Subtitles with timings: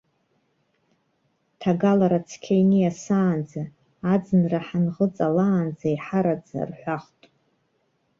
[1.59, 3.63] Ҭагалара цқьа иниасаанӡа,
[4.13, 7.19] аӡынра ҳанӷыҵалаанӡа иҳараӡа, рҳәахт.